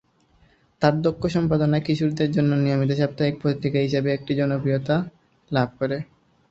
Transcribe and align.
তার 0.81 0.95
দক্ষ 1.01 1.23
সম্পাদনায় 1.27 1.85
কিশোরদের 1.87 2.29
জন্য 2.31 2.51
নিয়মিত 2.57 2.91
সাপ্তাহিক 2.93 3.35
পত্রিকা 3.43 3.79
হিসাবে 3.79 4.09
এটি 4.13 4.33
জনপ্রিয়তা 4.39 4.95
লাভ 5.51 5.69
করে। 5.79 5.97